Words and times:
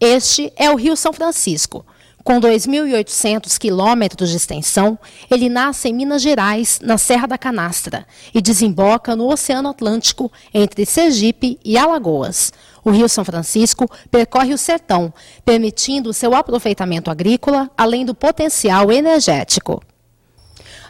Este 0.00 0.52
é 0.56 0.70
o 0.70 0.76
Rio 0.76 0.96
São 0.96 1.12
Francisco. 1.12 1.86
Com 2.24 2.40
2.800 2.40 3.58
quilômetros 3.58 4.30
de 4.30 4.36
extensão, 4.36 4.98
ele 5.30 5.50
nasce 5.50 5.88
em 5.88 5.92
Minas 5.92 6.22
Gerais, 6.22 6.80
na 6.82 6.96
Serra 6.96 7.26
da 7.26 7.36
Canastra, 7.36 8.06
e 8.34 8.40
desemboca 8.40 9.14
no 9.14 9.30
Oceano 9.30 9.68
Atlântico, 9.68 10.32
entre 10.52 10.86
Sergipe 10.86 11.60
e 11.62 11.76
Alagoas. 11.76 12.50
O 12.82 12.90
Rio 12.90 13.08
São 13.10 13.26
Francisco 13.26 13.86
percorre 14.10 14.54
o 14.54 14.58
sertão, 14.58 15.12
permitindo 15.44 16.14
seu 16.14 16.34
aproveitamento 16.34 17.10
agrícola, 17.10 17.70
além 17.76 18.06
do 18.06 18.14
potencial 18.14 18.90
energético. 18.90 19.82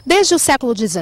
Desde 0.05 0.35
o 0.35 0.39
século 0.39 0.77
XIX, 0.77 1.01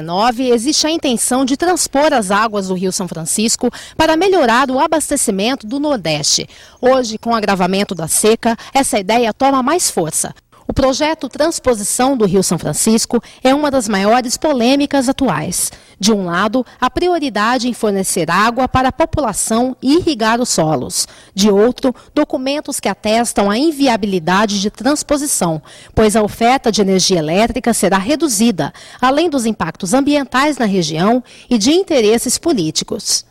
existe 0.50 0.86
a 0.86 0.90
intenção 0.90 1.44
de 1.44 1.58
transpor 1.58 2.14
as 2.14 2.30
águas 2.30 2.68
do 2.68 2.74
Rio 2.74 2.90
São 2.90 3.06
Francisco 3.06 3.70
para 3.98 4.16
melhorar 4.16 4.70
o 4.70 4.80
abastecimento 4.80 5.66
do 5.66 5.78
Nordeste. 5.78 6.48
Hoje, 6.80 7.18
com 7.18 7.30
o 7.30 7.34
agravamento 7.34 7.94
da 7.94 8.08
seca, 8.08 8.56
essa 8.72 8.98
ideia 8.98 9.34
toma 9.34 9.62
mais 9.62 9.90
força. 9.90 10.34
O 10.74 10.82
projeto 10.84 11.28
Transposição 11.28 12.16
do 12.16 12.26
Rio 12.26 12.42
São 12.42 12.58
Francisco 12.58 13.22
é 13.44 13.54
uma 13.54 13.70
das 13.70 13.88
maiores 13.88 14.36
polêmicas 14.36 15.08
atuais. 15.08 15.70
De 16.00 16.10
um 16.12 16.24
lado, 16.24 16.66
a 16.80 16.90
prioridade 16.90 17.68
em 17.68 17.72
fornecer 17.72 18.28
água 18.28 18.66
para 18.66 18.88
a 18.88 18.92
população 18.92 19.76
e 19.80 19.98
irrigar 19.98 20.40
os 20.40 20.48
solos. 20.48 21.06
De 21.32 21.48
outro, 21.48 21.94
documentos 22.12 22.80
que 22.80 22.88
atestam 22.88 23.48
a 23.48 23.56
inviabilidade 23.56 24.60
de 24.60 24.68
transposição, 24.68 25.62
pois 25.94 26.16
a 26.16 26.22
oferta 26.24 26.72
de 26.72 26.80
energia 26.80 27.20
elétrica 27.20 27.72
será 27.72 27.96
reduzida, 27.96 28.74
além 29.00 29.30
dos 29.30 29.46
impactos 29.46 29.94
ambientais 29.94 30.58
na 30.58 30.66
região 30.66 31.22
e 31.48 31.56
de 31.56 31.70
interesses 31.70 32.36
políticos. 32.36 33.24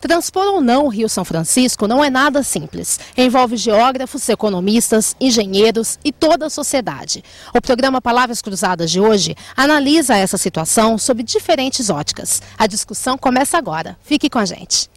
Transpor 0.00 0.46
ou 0.46 0.60
não 0.60 0.84
o 0.84 0.88
Rio 0.88 1.08
São 1.08 1.24
Francisco 1.24 1.88
não 1.88 2.02
é 2.04 2.08
nada 2.08 2.42
simples. 2.42 3.00
Envolve 3.16 3.56
geógrafos, 3.56 4.28
economistas, 4.28 5.16
engenheiros 5.20 5.98
e 6.04 6.12
toda 6.12 6.46
a 6.46 6.50
sociedade. 6.50 7.24
O 7.54 7.60
programa 7.60 8.00
Palavras 8.00 8.40
Cruzadas 8.40 8.90
de 8.90 9.00
hoje 9.00 9.34
analisa 9.56 10.16
essa 10.16 10.38
situação 10.38 10.96
sob 10.98 11.22
diferentes 11.22 11.90
óticas. 11.90 12.40
A 12.56 12.66
discussão 12.66 13.18
começa 13.18 13.58
agora. 13.58 13.96
Fique 14.02 14.30
com 14.30 14.38
a 14.38 14.44
gente. 14.44 14.88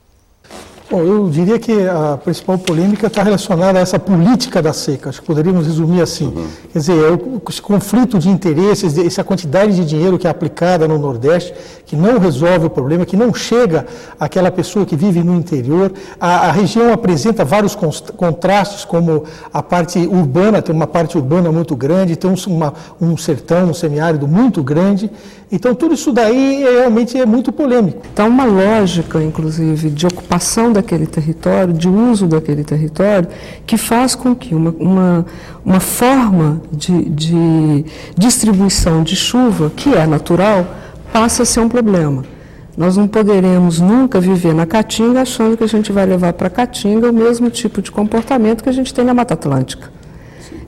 Bom, 0.90 1.02
eu 1.02 1.30
diria 1.30 1.58
que 1.58 1.88
a 1.88 2.18
principal 2.18 2.58
polêmica 2.58 3.08
está 3.08 3.24
relacionada 3.24 3.80
a 3.80 3.82
essa 3.82 3.98
política 3.98 4.62
da 4.62 4.74
seca. 4.74 5.10
Acho 5.10 5.22
que 5.22 5.28
poderíamos 5.28 5.66
resumir 5.66 6.02
assim. 6.02 6.26
Uhum. 6.26 6.48
Quer 6.74 6.80
dizer, 6.80 6.94
é 6.94 7.50
esse 7.50 7.62
conflito 7.62 8.20
de 8.20 8.30
interesses, 8.30 8.98
essa 8.98 9.24
quantidade 9.24 9.74
de 9.74 9.86
dinheiro 9.86 10.18
que 10.18 10.28
é 10.28 10.30
aplicada 10.30 10.88
no 10.88 10.98
Nordeste, 10.98 11.54
que 11.86 11.96
não 11.96 12.20
resolve 12.20 12.66
o 12.66 12.70
problema, 12.70 13.06
que 13.06 13.16
não 13.16 13.34
chega 13.34 13.86
àquela 14.20 14.52
pessoa 14.52 14.86
que 14.86 14.96
vive 14.96 15.24
no 15.24 15.36
interior. 15.36 15.92
A, 16.20 16.48
a 16.48 16.52
região 16.52 16.92
apresenta 16.92 17.46
vários 17.46 17.76
contrastes, 17.76 18.84
como 18.84 19.24
a 19.54 19.64
parte 19.64 20.00
urbana, 20.00 20.62
tem 20.62 20.76
uma 20.76 20.88
parte 20.88 21.18
urbana 21.18 21.52
muito 21.52 21.76
grande, 21.76 22.16
tem 22.16 22.30
um, 22.30 22.36
uma, 22.48 22.74
um 23.00 23.16
sertão, 23.16 23.70
um 23.70 23.74
semiárido 23.74 24.28
muito 24.28 24.62
grande. 24.64 25.10
Então, 25.52 25.76
tudo 25.76 25.94
isso 25.94 26.14
daí 26.14 26.64
é, 26.64 26.80
realmente 26.80 27.20
é 27.20 27.26
muito 27.26 27.52
polêmico. 27.52 28.02
Então, 28.14 28.30
uma 28.30 28.46
lógica, 28.46 29.22
inclusive, 29.22 29.90
de 29.90 30.08
ocupação 30.08 30.72
daquele 30.82 31.06
território, 31.06 31.74
de 31.74 31.88
uso 31.88 32.28
daquele 32.28 32.64
território, 32.64 33.28
que 33.66 33.78
faz 33.78 34.16
com 34.16 34.36
que 34.36 34.54
uma, 34.54 34.74
uma, 34.80 35.26
uma 35.64 35.80
forma 35.80 36.62
de, 36.72 37.06
de 37.10 37.86
distribuição 38.18 39.04
de 39.04 39.16
chuva, 39.16 39.72
que 39.76 39.94
é 39.94 40.06
natural, 40.06 40.66
passe 41.14 41.42
a 41.42 41.46
ser 41.46 41.60
um 41.60 41.70
problema. 41.70 42.24
Nós 42.78 42.98
não 42.98 43.08
poderemos 43.08 43.80
nunca 43.80 44.20
viver 44.20 44.54
na 44.54 44.66
Caatinga 44.66 45.22
achando 45.22 45.58
que 45.58 45.64
a 45.64 45.68
gente 45.68 45.92
vai 45.92 46.06
levar 46.06 46.34
para 46.34 46.48
a 46.48 46.50
Caatinga 46.50 47.10
o 47.10 47.14
mesmo 47.14 47.50
tipo 47.50 47.82
de 47.82 47.92
comportamento 47.92 48.64
que 48.64 48.70
a 48.70 48.74
gente 48.74 48.94
tem 48.94 49.06
na 49.06 49.14
Mata 49.14 49.34
Atlântica. 49.34 49.90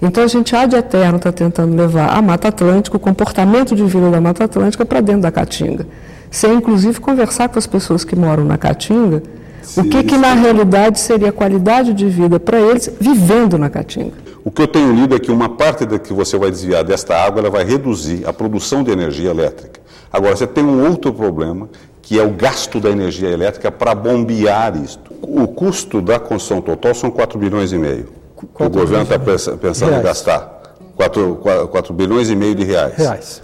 Então 0.02 0.24
a 0.24 0.28
gente 0.28 0.54
há 0.54 0.66
de 0.66 0.76
eterno 0.76 1.16
está 1.16 1.32
tentando 1.32 1.76
levar 1.76 2.10
a 2.10 2.22
Mata 2.22 2.50
Atlântica, 2.50 2.98
o 2.98 3.00
comportamento 3.00 3.74
de 3.74 3.84
vida 3.86 4.12
da 4.12 4.20
Mata 4.20 4.44
Atlântica 4.44 4.86
para 4.86 5.00
dentro 5.00 5.22
da 5.22 5.32
Caatinga. 5.32 5.88
Sem 6.30 6.56
inclusive 6.56 7.00
conversar 7.00 7.48
com 7.48 7.58
as 7.58 7.66
pessoas 7.66 8.04
que 8.04 8.16
moram 8.16 8.44
na 8.44 8.58
Caatinga, 8.58 9.24
Sim, 9.64 9.82
o 9.82 9.90
que, 9.90 10.04
que 10.04 10.18
na 10.18 10.34
realidade 10.34 11.00
seria 11.00 11.30
a 11.30 11.32
qualidade 11.32 11.94
de 11.94 12.08
vida 12.08 12.40
para 12.40 12.60
eles 12.60 12.92
vivendo 13.00 13.58
na 13.58 13.70
Caatinga. 13.70 14.14
O 14.44 14.52
que 14.52 14.62
eu 14.62 14.68
tenho 14.68 14.94
lido 14.94 15.16
é 15.16 15.20
que 15.20 15.32
uma 15.32 15.50
parte 15.50 15.86
da 15.86 15.98
que 15.98 16.14
você 16.14 16.38
vai 16.38 16.52
desviar 16.52 16.84
desta 16.84 17.16
água, 17.16 17.40
ela 17.40 17.50
vai 17.50 17.64
reduzir 17.64 18.28
a 18.28 18.34
produção 18.34 18.84
de 18.84 18.92
energia 18.92 19.30
elétrica. 19.30 19.80
Agora, 20.12 20.36
você 20.36 20.46
tem 20.46 20.64
um 20.64 20.86
outro 20.88 21.14
problema, 21.14 21.70
que 22.02 22.20
é 22.20 22.24
o 22.24 22.30
gasto 22.30 22.80
da 22.80 22.90
energia 22.90 23.30
elétrica 23.30 23.72
para 23.72 23.96
bombear 23.96 24.76
isto. 24.76 25.12
O 25.22 25.48
custo 25.48 26.02
da 26.02 26.20
construção 26.20 26.62
total 26.62 26.94
são 26.94 27.10
4 27.10 27.40
bilhões 27.40 27.72
e 27.72 27.78
meio 27.78 28.24
o 28.60 28.70
governo 28.70 29.04
está 29.04 29.20
pensando 29.20 29.90
reais. 29.90 30.00
em 30.00 30.02
gastar? 30.04 30.62
4, 30.96 31.36
4, 31.42 31.68
4, 31.70 31.94
bilhões 31.94 32.30
e 32.30 32.36
meio 32.36 32.56
de 32.56 32.64
reais. 32.64 32.96
reais. 32.96 33.42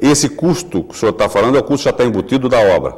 Esse 0.00 0.28
custo 0.28 0.84
que 0.84 0.94
o 0.94 0.96
senhor 0.96 1.10
está 1.10 1.28
falando 1.28 1.56
é 1.56 1.60
o 1.60 1.62
custo 1.62 1.78
que 1.78 1.84
já 1.84 1.90
está 1.90 2.04
embutido 2.04 2.48
da 2.48 2.58
obra. 2.58 2.94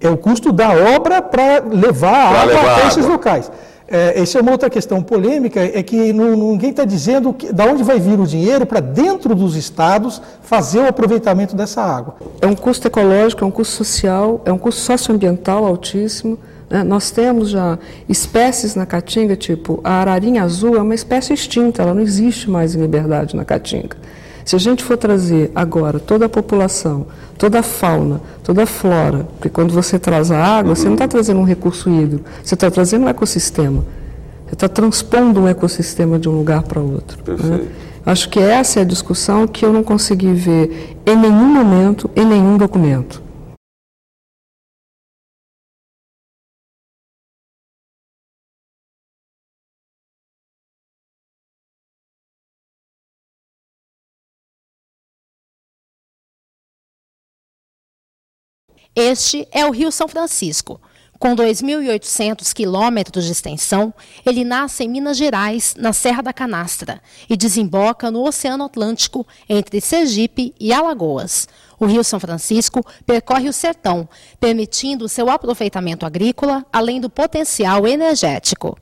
É 0.00 0.08
o 0.08 0.16
custo 0.16 0.52
da 0.52 0.70
obra 0.70 1.22
para 1.22 1.60
levar 1.60 2.14
a 2.14 2.28
água 2.28 2.44
levar 2.44 2.76
até 2.76 2.88
esses 2.88 3.06
locais. 3.06 3.50
É, 3.86 4.20
essa 4.20 4.38
é 4.38 4.40
uma 4.40 4.50
outra 4.50 4.70
questão 4.70 5.02
polêmica, 5.02 5.60
é 5.60 5.82
que 5.82 6.12
não, 6.12 6.34
ninguém 6.34 6.70
está 6.70 6.84
dizendo 6.84 7.32
que, 7.34 7.52
da 7.52 7.64
onde 7.64 7.82
vai 7.82 8.00
vir 8.00 8.18
o 8.18 8.26
dinheiro 8.26 8.64
para 8.64 8.80
dentro 8.80 9.34
dos 9.34 9.56
estados 9.56 10.22
fazer 10.42 10.80
o 10.80 10.88
aproveitamento 10.88 11.54
dessa 11.54 11.82
água. 11.82 12.16
É 12.40 12.46
um 12.46 12.54
custo 12.54 12.86
ecológico, 12.86 13.44
é 13.44 13.46
um 13.46 13.50
custo 13.50 13.74
social, 13.74 14.40
é 14.44 14.52
um 14.52 14.56
custo 14.56 14.80
socioambiental 14.80 15.66
altíssimo. 15.66 16.38
Né? 16.70 16.82
Nós 16.82 17.10
temos 17.10 17.50
já 17.50 17.78
espécies 18.08 18.74
na 18.74 18.86
caatinga, 18.86 19.36
tipo 19.36 19.80
a 19.84 20.00
ararinha 20.00 20.42
azul 20.42 20.76
é 20.76 20.80
uma 20.80 20.94
espécie 20.94 21.34
extinta, 21.34 21.82
ela 21.82 21.92
não 21.92 22.00
existe 22.00 22.48
mais 22.48 22.74
em 22.74 22.80
liberdade 22.80 23.36
na 23.36 23.44
caatinga. 23.44 23.96
Se 24.46 24.56
a 24.56 24.58
gente 24.58 24.82
for 24.82 24.96
trazer 24.96 25.50
agora 25.54 25.98
toda 25.98 26.26
a 26.26 26.28
população, 26.28 27.06
toda 27.38 27.60
a 27.60 27.62
fauna, 27.62 28.20
toda 28.42 28.62
a 28.62 28.66
flora, 28.66 29.26
porque 29.34 29.48
quando 29.48 29.72
você 29.72 29.98
traz 29.98 30.30
a 30.30 30.38
água, 30.38 30.70
uhum. 30.70 30.76
você 30.76 30.86
não 30.86 30.94
está 30.94 31.08
trazendo 31.08 31.40
um 31.40 31.44
recurso 31.44 31.90
hídrico, 31.90 32.24
você 32.42 32.54
está 32.54 32.70
trazendo 32.70 33.06
um 33.06 33.08
ecossistema. 33.08 33.84
Você 34.46 34.54
está 34.54 34.68
transpondo 34.68 35.40
um 35.40 35.48
ecossistema 35.48 36.18
de 36.18 36.28
um 36.28 36.32
lugar 36.32 36.62
para 36.62 36.80
outro. 36.80 37.18
Né? 37.26 37.66
Acho 38.06 38.28
que 38.28 38.38
essa 38.38 38.80
é 38.80 38.82
a 38.82 38.84
discussão 38.84 39.46
que 39.46 39.64
eu 39.64 39.72
não 39.72 39.82
consegui 39.82 40.32
ver 40.32 40.96
em 41.06 41.16
nenhum 41.16 41.48
momento, 41.48 42.10
em 42.14 42.24
nenhum 42.24 42.58
documento. 42.58 43.23
Este 58.96 59.48
é 59.50 59.66
o 59.66 59.72
Rio 59.72 59.90
São 59.90 60.06
Francisco. 60.06 60.80
Com 61.18 61.34
2.800 61.34 62.52
quilômetros 62.52 63.24
de 63.24 63.32
extensão, 63.32 63.92
ele 64.24 64.44
nasce 64.44 64.84
em 64.84 64.88
Minas 64.88 65.16
Gerais, 65.16 65.74
na 65.76 65.92
Serra 65.92 66.22
da 66.22 66.32
Canastra, 66.32 67.00
e 67.28 67.36
desemboca 67.36 68.08
no 68.08 68.24
Oceano 68.24 68.64
Atlântico, 68.64 69.26
entre 69.48 69.80
Sergipe 69.80 70.54
e 70.60 70.72
Alagoas. 70.72 71.48
O 71.80 71.86
Rio 71.86 72.04
São 72.04 72.20
Francisco 72.20 72.86
percorre 73.04 73.48
o 73.48 73.52
sertão, 73.52 74.08
permitindo 74.38 75.08
seu 75.08 75.28
aproveitamento 75.28 76.06
agrícola, 76.06 76.64
além 76.72 77.00
do 77.00 77.10
potencial 77.10 77.88
energético. 77.88 78.78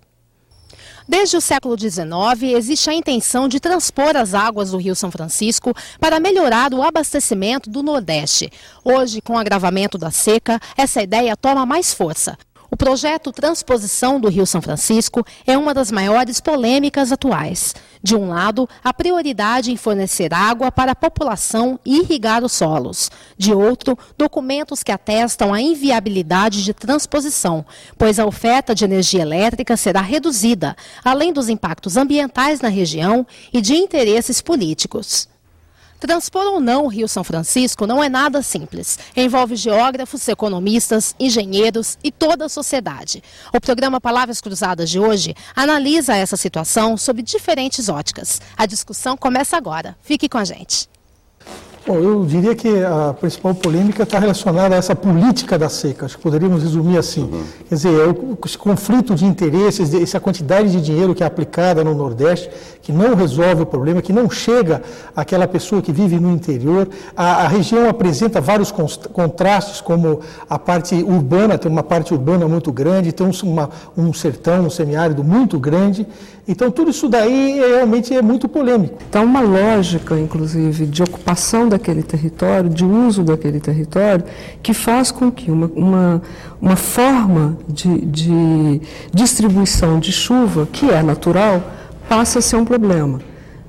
Desde 1.09 1.37
o 1.37 1.41
século 1.41 1.79
XIX, 1.79 2.55
existe 2.57 2.89
a 2.89 2.95
intenção 2.95 3.49
de 3.49 3.59
transpor 3.59 4.17
as 4.17 4.35
águas 4.35 4.71
do 4.71 4.79
Rio 4.79 4.95
São 4.95 5.11
Francisco 5.11 5.75
para 5.99 6.21
melhorar 6.21 6.73
o 6.73 6.83
abastecimento 6.83 7.69
do 7.69 7.83
Nordeste. 7.83 8.51
Hoje, 8.85 9.21
com 9.21 9.35
o 9.35 9.39
agravamento 9.39 9.99
da 9.99 10.11
seca, 10.11 10.61
essa 10.77 11.03
ideia 11.03 11.37
toma 11.37 11.67
mais 11.67 11.93
força. 11.93 12.37
O 12.73 12.77
projeto 12.77 13.31
Transposição 13.33 14.19
do 14.19 14.31
Rio 14.31 14.47
São 14.47 14.63
Francisco 14.63 15.23
é 15.47 15.59
uma 15.59 15.75
das 15.75 15.93
maiores 15.93 16.41
polêmicas 16.41 17.13
atuais. 17.13 17.75
De 18.03 18.17
um 18.17 18.31
lado, 18.31 18.67
a 18.83 18.95
prioridade 18.95 19.71
em 19.71 19.77
fornecer 19.77 20.33
água 20.33 20.73
para 20.73 20.93
a 20.93 20.97
população 20.97 21.79
e 21.85 21.99
irrigar 21.99 22.43
os 22.43 22.53
solos. 22.53 23.11
De 23.37 23.53
outro, 23.53 23.99
documentos 24.17 24.83
que 24.83 24.91
atestam 24.91 25.53
a 25.53 25.61
inviabilidade 25.61 26.65
de 26.65 26.73
transposição, 26.73 27.63
pois 27.99 28.19
a 28.19 28.25
oferta 28.25 28.75
de 28.75 28.87
energia 28.87 29.21
elétrica 29.21 29.77
será 29.77 30.01
reduzida, 30.01 30.75
além 31.05 31.31
dos 31.31 31.51
impactos 31.51 31.99
ambientais 31.99 32.63
na 32.63 32.71
região 32.71 33.27
e 33.53 33.61
de 33.61 33.75
interesses 33.75 34.41
políticos. 34.41 35.29
Transpor 36.03 36.45
ou 36.47 36.61
não 36.61 36.85
o 36.85 36.89
Rio 36.89 37.07
São 37.07 37.23
Francisco 37.23 37.87
não 37.87 38.03
é 38.03 38.09
nada 38.09 38.43
simples. 38.43 38.99
Envolve 39.17 39.55
geógrafos, 39.55 40.27
economistas, 40.27 41.15
engenheiros 41.17 41.97
e 42.03 42.11
toda 42.11 42.47
a 42.47 42.49
sociedade. 42.49 43.23
O 43.55 43.61
programa 43.61 44.01
Palavras 44.01 44.41
Cruzadas 44.41 44.91
de 44.91 44.99
hoje 44.99 45.33
analisa 45.55 46.17
essa 46.17 46.37
situação 46.37 46.97
sob 46.97 47.23
diferentes 47.23 47.89
óticas. 47.89 48.41
A 48.57 48.67
discussão 48.67 49.17
começa 49.17 49.57
agora. 49.57 49.97
Fique 50.03 50.29
com 50.29 50.39
a 50.39 50.45
gente. 50.45 50.92
Bom, 51.85 51.97
eu 51.97 52.25
diria 52.25 52.55
que 52.55 52.69
a 52.85 53.13
principal 53.13 53.53
polêmica 53.57 54.05
está 54.05 54.17
relacionada 54.17 54.77
a 54.77 54.79
essa 54.79 54.95
política 54.95 55.59
da 55.59 55.69
seca. 55.69 56.07
Acho 56.07 56.17
que 56.17 56.23
poderíamos 56.23 56.63
resumir 56.63 56.97
assim. 56.97 57.23
Uhum. 57.23 57.43
Quer 57.69 57.75
dizer, 57.75 57.89
é 57.89 58.07
o, 58.07 58.39
esse 58.45 58.57
conflito 58.57 59.17
de 59.17 59.25
interesses, 59.25 59.93
essa 59.93 60.21
quantidade 60.21 60.71
de 60.71 60.81
dinheiro 60.81 61.13
que 61.13 61.25
é 61.25 61.27
aplicada 61.27 61.83
no 61.83 61.93
Nordeste, 61.93 62.49
que 62.81 62.93
não 62.93 63.17
resolve 63.17 63.63
o 63.63 63.67
problema, 63.67 64.01
que 64.01 64.13
não 64.13 64.31
chega 64.31 64.81
àquela 65.17 65.49
pessoa 65.49 65.83
que 65.83 65.91
vive 65.91 66.21
no 66.21 66.31
interior. 66.31 66.89
A, 67.17 67.45
a 67.45 67.49
região 67.49 67.89
apresenta 67.89 68.41
vários 68.41 68.71
contrastes, 68.71 69.81
como 69.81 70.21
a 70.49 70.61
parte 70.61 70.95
urbana, 70.95 71.59
tem 71.59 71.71
uma 71.71 71.83
parte 71.83 72.15
urbana 72.15 72.47
muito 72.47 72.71
grande, 72.71 73.11
tem 73.11 73.27
um, 73.27 73.33
uma, 73.43 73.71
um 73.97 74.13
sertão, 74.13 74.67
um 74.67 74.71
semiárido 74.71 75.25
muito 75.25 75.59
grande. 75.59 76.07
Então, 76.47 76.71
tudo 76.73 76.91
isso 76.91 77.09
daí 77.09 77.61
é, 77.61 77.77
realmente 77.77 78.15
é 78.15 78.21
muito 78.21 78.49
polêmico. 78.49 78.99
Então, 79.09 79.25
uma 79.25 79.41
lógica, 79.41 80.19
inclusive, 80.19 80.87
de 80.87 81.03
ocupação 81.03 81.69
daquele 81.73 82.03
território, 82.03 82.71
de 82.71 82.85
uso 82.85 83.23
daquele 83.23 83.61
território, 83.61 84.25
que 84.63 84.73
faz 84.73 85.11
com 85.11 85.31
que 85.31 85.51
uma, 85.51 85.71
uma, 85.75 86.23
uma 86.61 86.77
forma 86.77 87.59
de, 87.69 88.01
de 88.07 88.81
distribuição 89.13 89.99
de 89.99 90.13
chuva, 90.13 90.69
que 90.71 90.91
é 90.91 91.03
natural, 91.03 91.63
passe 92.09 92.39
a 92.39 92.41
ser 92.41 92.57
um 92.57 92.65
problema. 92.65 93.21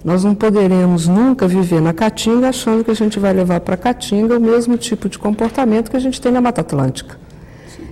Nós 0.04 0.24
não 0.24 0.36
poderemos 0.36 1.08
nunca 1.08 1.48
viver 1.48 1.82
na 1.82 1.94
Caatinga 1.94 2.50
achando 2.50 2.84
que 2.84 2.92
a 2.92 2.96
gente 2.96 3.18
vai 3.20 3.32
levar 3.34 3.62
para 3.62 3.76
a 3.76 3.78
Caatinga 3.78 4.38
o 4.38 4.42
mesmo 4.42 4.78
tipo 4.78 5.08
de 5.08 5.18
comportamento 5.18 5.90
que 5.90 5.96
a 5.96 6.00
gente 6.00 6.20
tem 6.20 6.32
na 6.32 6.42
Mata 6.42 6.60
Atlântica. 6.62 7.18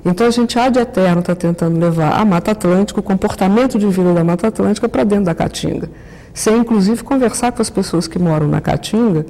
Então 0.03 0.27
a 0.27 0.31
gente 0.31 0.59
há 0.59 0.67
de 0.67 0.79
eterno 0.79 1.21
está 1.21 1.35
tentando 1.35 1.79
levar 1.79 2.19
a 2.19 2.25
Mata 2.25 2.51
Atlântica, 2.51 2.99
o 2.99 3.03
comportamento 3.03 3.79
de 3.79 3.87
vida 3.87 4.13
da 4.13 4.23
Mata 4.23 4.47
Atlântica 4.47 4.89
para 4.89 5.03
dentro 5.03 5.25
da 5.25 5.35
Caatinga. 5.35 5.89
Sem 6.33 6.57
inclusive 6.57 7.03
conversar 7.03 7.51
com 7.51 7.61
as 7.61 7.69
pessoas 7.69 8.07
que 8.07 8.19
moram 8.19 8.47
na 8.47 8.59
Caatinga 8.59 9.25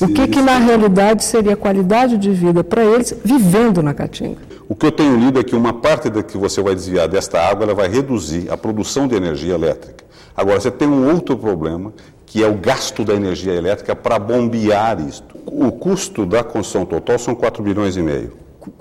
o 0.00 0.08
que, 0.08 0.26
que 0.28 0.40
na 0.40 0.58
realidade 0.58 1.24
seria 1.24 1.52
a 1.52 1.56
qualidade 1.56 2.16
de 2.16 2.30
vida 2.30 2.64
para 2.64 2.84
eles 2.84 3.14
vivendo 3.24 3.82
na 3.82 3.92
Caatinga? 3.92 4.40
O 4.68 4.74
que 4.74 4.86
eu 4.86 4.92
tenho 4.92 5.18
lido 5.18 5.38
é 5.38 5.44
que 5.44 5.54
uma 5.54 5.74
parte 5.74 6.08
da 6.08 6.22
que 6.22 6.38
você 6.38 6.62
vai 6.62 6.74
desviar 6.74 7.08
desta 7.08 7.40
água 7.40 7.64
ela 7.64 7.74
vai 7.74 7.88
reduzir 7.88 8.50
a 8.50 8.56
produção 8.56 9.06
de 9.06 9.14
energia 9.14 9.54
elétrica. 9.54 10.04
Agora, 10.34 10.58
você 10.58 10.70
tem 10.70 10.88
um 10.88 11.12
outro 11.12 11.36
problema, 11.36 11.92
que 12.24 12.42
é 12.42 12.48
o 12.48 12.54
gasto 12.54 13.04
da 13.04 13.12
energia 13.12 13.52
elétrica 13.52 13.94
para 13.94 14.18
bombear 14.18 14.98
isto. 15.06 15.36
O 15.44 15.70
custo 15.70 16.24
da 16.24 16.42
construção 16.42 16.86
total 16.86 17.18
são 17.18 17.34
4 17.34 17.62
bilhões 17.62 17.96
e 17.96 18.02
meio. 18.02 18.32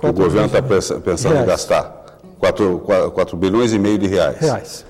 O 0.01 0.13
governo 0.13 0.45
está 0.45 0.61
pensando 0.61 1.33
reais. 1.33 1.43
em 1.43 1.45
gastar 1.45 2.19
4, 2.39 2.79
4, 2.85 3.11
4, 3.11 3.37
bilhões 3.37 3.73
e 3.73 3.79
meio 3.79 3.97
de 3.97 4.07
reais. 4.07 4.39
reais. 4.39 4.85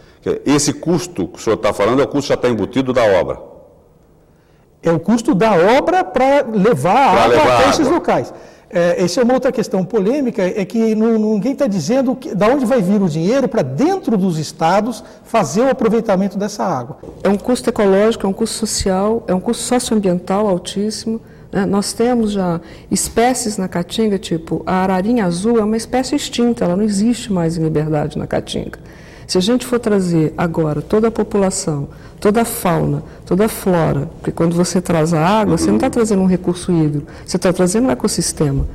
Esse 0.46 0.74
custo 0.74 1.28
que 1.28 1.40
o 1.40 1.42
senhor 1.42 1.56
está 1.56 1.74
falando 1.74 2.02
é 2.02 2.04
o 2.04 2.08
custo 2.08 2.24
que 2.24 2.28
já 2.28 2.36
está 2.36 2.48
embutido 2.48 2.94
da 2.94 3.04
obra 3.04 3.51
é 4.84 4.92
o 4.92 5.00
custo 5.00 5.36
da 5.36 5.54
obra 5.54 6.04
para 6.04 6.46
levar 6.52 6.96
a 6.96 7.24
água 7.24 7.56
até 7.56 7.70
esses 7.70 7.88
locais. 7.88 8.34
É, 8.74 9.04
essa 9.04 9.20
é 9.20 9.24
uma 9.24 9.34
outra 9.34 9.52
questão 9.52 9.84
polêmica, 9.84 10.42
é 10.42 10.64
que 10.64 10.96
não, 10.96 11.18
ninguém 11.18 11.52
está 11.52 11.68
dizendo 11.68 12.16
que, 12.16 12.34
da 12.34 12.48
onde 12.48 12.66
vai 12.66 12.82
vir 12.82 13.02
o 13.02 13.10
dinheiro 13.10 13.48
para 13.50 13.62
dentro 13.62 14.18
dos 14.18 14.38
estados 14.38 15.04
fazer 15.26 15.62
o 15.62 15.70
aproveitamento 15.70 16.38
dessa 16.38 16.64
água. 16.64 16.98
É 17.22 17.28
um 17.28 17.38
custo 17.38 17.70
ecológico, 17.70 18.26
é 18.26 18.30
um 18.30 18.34
custo 18.34 18.56
social, 18.56 19.26
é 19.28 19.34
um 19.34 19.42
custo 19.42 19.64
socioambiental 19.64 20.48
altíssimo. 20.48 21.20
Né? 21.52 21.66
Nós 21.66 21.92
temos 21.92 22.32
já 22.32 22.62
espécies 22.90 23.58
na 23.58 23.68
Caatinga, 23.68 24.18
tipo 24.18 24.64
a 24.66 24.76
ararinha 24.84 25.26
azul 25.26 25.60
é 25.60 25.64
uma 25.64 25.76
espécie 25.76 26.16
extinta, 26.16 26.64
ela 26.64 26.78
não 26.78 26.86
existe 26.86 27.32
mais 27.32 27.58
em 27.58 27.64
liberdade 27.64 28.18
na 28.18 28.26
Caatinga. 28.26 28.80
Se 29.28 29.38
a 29.38 29.42
gente 29.42 29.66
for 29.66 29.80
trazer 29.80 30.34
agora 30.38 30.82
toda 30.82 31.10
a 31.10 31.12
população, 31.12 31.90
toda 32.22 32.44
a 32.44 32.46
fauna, 32.46 33.04
toda 33.26 33.46
a 33.46 33.50
flora, 33.50 34.10
porque 34.18 34.32
quando 34.32 34.56
você 34.56 34.80
traz 34.80 35.12
a 35.12 35.20
água, 35.20 35.58
você 35.58 35.68
não 35.68 35.76
está 35.76 35.90
trazendo 35.90 36.22
um 36.22 36.28
recurso 36.28 36.72
hídrico, 36.72 37.12
você 37.26 37.36
está 37.36 37.52
trazendo 37.52 37.88
um 37.88 37.92
ecossistema. 37.92 38.68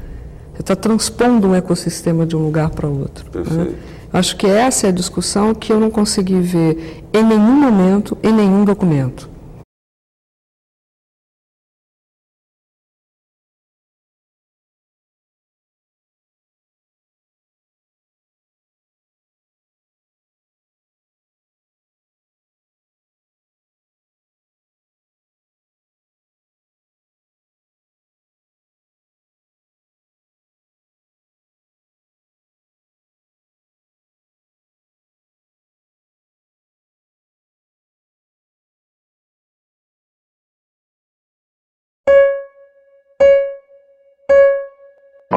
Você 0.52 0.62
está 0.62 0.74
transpondo 0.74 1.48
um 1.48 1.54
ecossistema 1.54 2.26
de 2.26 2.34
um 2.34 2.42
lugar 2.42 2.70
para 2.70 2.88
outro. 2.88 3.24
Né? 3.34 3.72
Acho 4.12 4.36
que 4.36 4.46
essa 4.46 4.86
é 4.86 4.90
a 4.90 4.92
discussão 4.92 5.54
que 5.54 5.72
eu 5.72 5.78
não 5.78 5.90
consegui 5.90 6.40
ver 6.40 7.04
em 7.12 7.22
nenhum 7.22 7.54
momento, 7.54 8.18
em 8.22 8.32
nenhum 8.32 8.64
documento. 8.64 9.28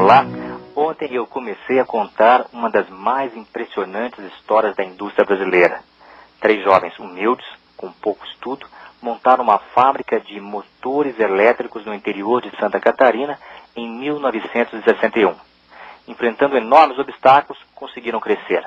Olá, 0.02 0.24
ontem 0.74 1.12
eu 1.12 1.26
comecei 1.26 1.78
a 1.78 1.84
contar 1.84 2.46
uma 2.54 2.70
das 2.70 2.88
mais 2.88 3.36
impressionantes 3.36 4.18
histórias 4.32 4.74
da 4.74 4.82
indústria 4.82 5.26
brasileira. 5.26 5.82
Três 6.40 6.64
jovens 6.64 6.98
humildes, 6.98 7.46
com 7.76 7.92
pouco 7.92 8.24
estudo, 8.24 8.66
montaram 9.02 9.44
uma 9.44 9.58
fábrica 9.58 10.18
de 10.18 10.40
motores 10.40 11.20
elétricos 11.20 11.84
no 11.84 11.92
interior 11.92 12.40
de 12.40 12.50
Santa 12.56 12.80
Catarina 12.80 13.38
em 13.76 13.86
1961. 13.90 15.34
Enfrentando 16.08 16.56
enormes 16.56 16.98
obstáculos, 16.98 17.62
conseguiram 17.74 18.20
crescer. 18.20 18.64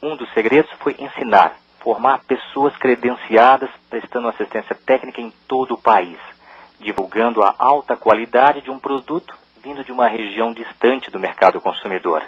Um 0.00 0.14
dos 0.14 0.32
segredos 0.34 0.70
foi 0.78 0.94
ensinar, 1.00 1.56
formar 1.80 2.20
pessoas 2.28 2.76
credenciadas 2.76 3.70
prestando 3.90 4.28
assistência 4.28 4.76
técnica 4.86 5.20
em 5.20 5.32
todo 5.48 5.74
o 5.74 5.82
país, 5.82 6.18
divulgando 6.78 7.42
a 7.42 7.56
alta 7.58 7.96
qualidade 7.96 8.60
de 8.60 8.70
um 8.70 8.78
produto 8.78 9.34
vindo 9.66 9.82
de 9.82 9.90
uma 9.90 10.06
região 10.06 10.52
distante 10.52 11.10
do 11.10 11.18
mercado 11.18 11.60
consumidor. 11.60 12.22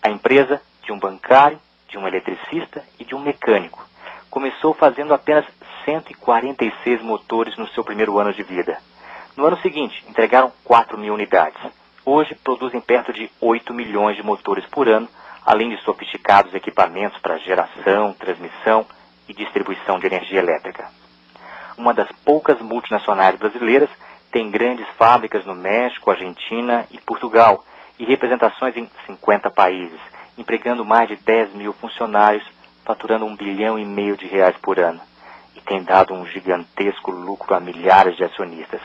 A 0.00 0.08
empresa, 0.08 0.62
de 0.84 0.92
um 0.92 0.98
bancário, 1.00 1.58
de 1.88 1.98
um 1.98 2.06
eletricista 2.06 2.84
e 2.96 3.04
de 3.04 3.12
um 3.12 3.18
mecânico, 3.18 3.84
começou 4.30 4.72
fazendo 4.72 5.12
apenas 5.12 5.44
146 5.84 7.02
motores 7.02 7.56
no 7.58 7.66
seu 7.70 7.82
primeiro 7.82 8.20
ano 8.20 8.32
de 8.32 8.44
vida. 8.44 8.78
No 9.36 9.44
ano 9.44 9.56
seguinte, 9.62 10.04
entregaram 10.08 10.52
4 10.62 10.96
mil 10.96 11.12
unidades. 11.12 11.60
Hoje, 12.06 12.36
produzem 12.36 12.80
perto 12.80 13.12
de 13.12 13.28
8 13.40 13.74
milhões 13.74 14.16
de 14.16 14.22
motores 14.22 14.64
por 14.66 14.88
ano, 14.88 15.08
além 15.44 15.70
de 15.70 15.82
sofisticados 15.82 16.54
equipamentos 16.54 17.18
para 17.18 17.38
geração, 17.38 18.12
transmissão 18.12 18.86
e 19.28 19.34
distribuição 19.34 19.98
de 19.98 20.06
energia 20.06 20.38
elétrica. 20.38 20.88
Uma 21.76 21.92
das 21.92 22.08
poucas 22.24 22.60
multinacionais 22.60 23.36
brasileiras 23.36 23.90
tem 24.34 24.50
grandes 24.50 24.84
fábricas 24.98 25.46
no 25.46 25.54
México, 25.54 26.10
Argentina 26.10 26.84
e 26.90 26.98
Portugal 26.98 27.64
e 28.00 28.04
representações 28.04 28.76
em 28.76 28.90
50 29.06 29.48
países, 29.48 30.00
empregando 30.36 30.84
mais 30.84 31.08
de 31.08 31.14
10 31.14 31.54
mil 31.54 31.72
funcionários, 31.72 32.44
faturando 32.84 33.24
um 33.24 33.36
bilhão 33.36 33.78
e 33.78 33.84
meio 33.84 34.16
de 34.16 34.26
reais 34.26 34.56
por 34.56 34.80
ano. 34.80 35.00
E 35.54 35.60
tem 35.60 35.84
dado 35.84 36.12
um 36.12 36.26
gigantesco 36.26 37.12
lucro 37.12 37.54
a 37.54 37.60
milhares 37.60 38.16
de 38.16 38.24
acionistas. 38.24 38.80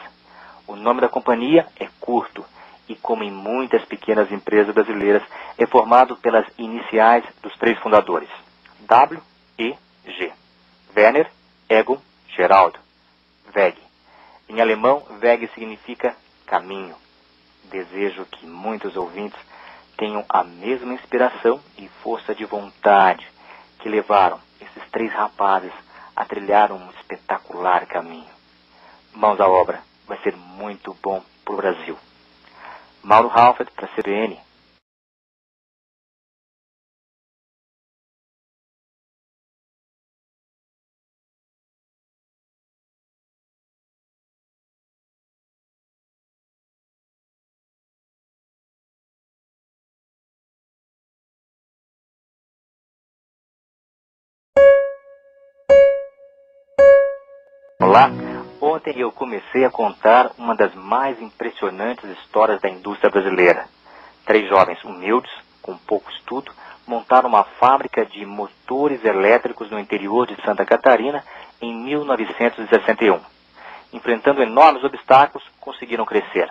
O 0.68 0.76
nome 0.76 1.02
da 1.02 1.10
companhia 1.10 1.66
é 1.80 1.88
curto 2.00 2.46
e, 2.88 2.94
como 2.94 3.24
em 3.24 3.32
muitas 3.32 3.84
pequenas 3.86 4.32
empresas 4.32 4.72
brasileiras, 4.72 5.24
é 5.58 5.66
formado 5.66 6.16
pelas 6.18 6.46
iniciais 6.60 7.26
dos 7.42 7.58
três 7.58 7.76
fundadores: 7.80 8.30
W, 8.82 9.20
E, 9.58 9.76
G. 10.06 10.32
Werner, 10.96 11.28
Egon, 11.68 11.98
Geraldo. 12.36 12.78
WEG. 13.56 13.89
Em 14.50 14.60
alemão, 14.60 15.04
Weg 15.22 15.48
significa 15.54 16.16
caminho. 16.48 16.96
Desejo 17.66 18.26
que 18.26 18.48
muitos 18.48 18.98
ouvintes 18.98 19.40
tenham 19.96 20.26
a 20.28 20.44
mesma 20.44 20.92
inspiração 20.92 21.62
e 21.78 21.88
força 22.02 22.34
de 22.34 22.46
vontade 22.46 23.28
que 23.78 23.88
levaram 23.88 24.40
esses 24.60 24.90
três 24.90 25.14
rapazes 25.14 25.72
a 26.16 26.26
trilhar 26.26 26.72
um 26.72 26.90
espetacular 26.92 27.86
caminho. 27.86 28.28
Mãos 29.14 29.40
à 29.40 29.48
obra, 29.48 29.84
vai 30.08 30.18
ser 30.24 30.36
muito 30.36 30.98
bom 31.00 31.24
para 31.46 31.54
o 31.54 31.58
Brasil. 31.58 31.98
Mauro 33.04 33.30
Halford 33.30 33.72
para 33.74 33.86
a 33.86 33.90
CBN. 33.90 34.40
Olá, 57.82 58.12
Ontem 58.60 59.00
eu 59.00 59.10
comecei 59.10 59.64
a 59.64 59.70
contar 59.70 60.32
uma 60.38 60.54
das 60.54 60.76
mais 60.76 61.22
impressionantes 61.22 62.04
histórias 62.20 62.60
da 62.60 62.70
indústria 62.70 63.10
brasileira. 63.10 63.70
Três 64.26 64.50
jovens 64.50 64.84
humildes, 64.84 65.32
com 65.62 65.78
pouco 65.78 66.12
estudo, 66.12 66.52
montaram 66.86 67.30
uma 67.30 67.46
fábrica 67.46 68.06
de 68.06 68.26
motores 68.26 69.06
elétricos 69.06 69.72
no 69.72 69.80
interior 69.80 70.28
de 70.28 70.36
Santa 70.44 70.66
Catarina 70.66 71.24
em 71.62 71.74
1961. 71.74 73.22
Enfrentando 73.94 74.44
enormes 74.44 74.84
obstáculos, 74.84 75.48
conseguiram 75.62 76.04
crescer. 76.04 76.50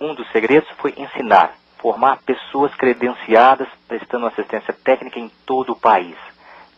Um 0.00 0.14
dos 0.14 0.30
segredos 0.30 0.70
foi 0.78 0.94
ensinar, 0.96 1.54
formar 1.78 2.22
pessoas 2.22 2.72
credenciadas 2.76 3.66
prestando 3.88 4.26
assistência 4.26 4.72
técnica 4.72 5.18
em 5.18 5.28
todo 5.44 5.72
o 5.72 5.80
país, 5.80 6.16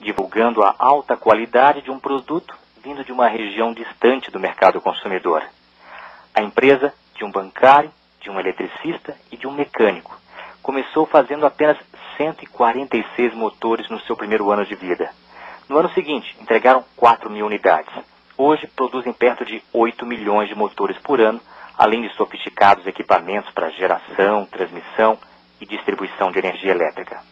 divulgando 0.00 0.62
a 0.62 0.74
alta 0.78 1.18
qualidade 1.18 1.82
de 1.82 1.90
um 1.90 1.98
produto 1.98 2.58
vindo 2.82 3.04
de 3.04 3.12
uma 3.12 3.28
região 3.28 3.72
distante 3.72 4.30
do 4.30 4.40
mercado 4.40 4.80
consumidor. 4.80 5.42
A 6.34 6.42
empresa 6.42 6.92
de 7.14 7.24
um 7.24 7.30
bancário, 7.30 7.92
de 8.20 8.30
um 8.30 8.38
eletricista 8.38 9.16
e 9.30 9.36
de 9.36 9.46
um 9.46 9.52
mecânico 9.52 10.18
começou 10.62 11.06
fazendo 11.06 11.46
apenas 11.46 11.78
146 12.16 13.34
motores 13.34 13.88
no 13.88 14.00
seu 14.00 14.16
primeiro 14.16 14.50
ano 14.50 14.64
de 14.64 14.74
vida. 14.74 15.10
No 15.68 15.78
ano 15.78 15.90
seguinte, 15.90 16.36
entregaram 16.40 16.84
4 16.96 17.30
mil 17.30 17.46
unidades. 17.46 17.92
Hoje, 18.36 18.66
produzem 18.68 19.12
perto 19.12 19.44
de 19.44 19.62
8 19.72 20.04
milhões 20.04 20.48
de 20.48 20.54
motores 20.54 20.98
por 20.98 21.20
ano, 21.20 21.40
além 21.76 22.02
de 22.02 22.14
sofisticados 22.14 22.86
equipamentos 22.86 23.50
para 23.52 23.70
geração, 23.70 24.46
transmissão 24.46 25.18
e 25.60 25.66
distribuição 25.66 26.30
de 26.30 26.38
energia 26.38 26.72
elétrica. 26.72 27.22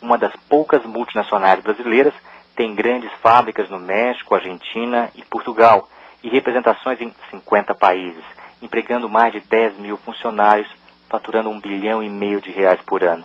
Uma 0.00 0.18
das 0.18 0.32
poucas 0.48 0.84
multinacionais 0.84 1.60
brasileiras 1.62 2.14
tem 2.54 2.74
grandes 2.74 3.10
fábricas 3.22 3.68
no 3.68 3.78
México, 3.78 4.34
Argentina 4.34 5.10
e 5.14 5.22
Portugal 5.24 5.88
e 6.22 6.28
representações 6.28 7.00
em 7.00 7.12
50 7.30 7.74
países, 7.74 8.24
empregando 8.60 9.08
mais 9.08 9.32
de 9.32 9.40
10 9.40 9.78
mil 9.78 9.96
funcionários, 9.96 10.68
faturando 11.08 11.50
um 11.50 11.60
bilhão 11.60 12.02
e 12.02 12.08
meio 12.08 12.40
de 12.40 12.50
reais 12.50 12.80
por 12.82 13.02
ano 13.02 13.24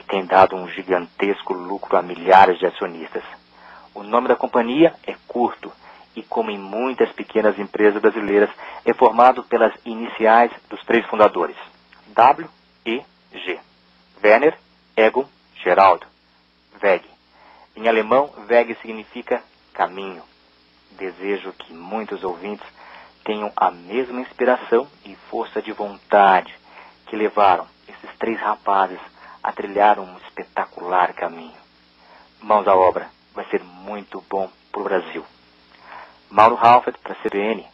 e 0.00 0.02
tem 0.02 0.24
dado 0.24 0.56
um 0.56 0.66
gigantesco 0.68 1.52
lucro 1.52 1.96
a 1.96 2.02
milhares 2.02 2.58
de 2.58 2.66
acionistas. 2.66 3.22
O 3.94 4.02
nome 4.02 4.28
da 4.28 4.34
companhia 4.34 4.94
é 5.06 5.14
curto 5.28 5.70
e, 6.16 6.22
como 6.22 6.50
em 6.50 6.58
muitas 6.58 7.12
pequenas 7.12 7.58
empresas 7.58 8.00
brasileiras, 8.00 8.48
é 8.84 8.94
formado 8.94 9.44
pelas 9.44 9.74
iniciais 9.84 10.50
dos 10.70 10.82
três 10.84 11.04
fundadores: 11.06 11.56
W, 12.14 12.48
E, 12.86 13.02
G. 13.32 13.60
Werner, 14.24 14.56
Egon, 14.96 15.26
Geraldo. 15.62 16.06
WEG. 16.82 17.09
Em 17.80 17.88
alemão, 17.88 18.30
WEG 18.46 18.76
significa 18.82 19.42
caminho. 19.72 20.22
Desejo 20.98 21.50
que 21.54 21.72
muitos 21.72 22.22
ouvintes 22.22 22.66
tenham 23.24 23.50
a 23.56 23.70
mesma 23.70 24.20
inspiração 24.20 24.86
e 25.02 25.16
força 25.30 25.62
de 25.62 25.72
vontade 25.72 26.54
que 27.06 27.16
levaram 27.16 27.66
esses 27.88 28.18
três 28.18 28.38
rapazes 28.38 29.00
a 29.42 29.50
trilhar 29.50 29.98
um 29.98 30.14
espetacular 30.18 31.14
caminho. 31.14 31.56
Mãos 32.42 32.68
à 32.68 32.74
obra, 32.74 33.08
vai 33.34 33.46
ser 33.46 33.64
muito 33.64 34.22
bom 34.28 34.50
para 34.70 34.80
o 34.82 34.84
Brasil. 34.84 35.24
Mauro 36.28 36.58
Halford 36.60 36.98
para 36.98 37.14
a 37.14 37.22
CBN, 37.22 37.66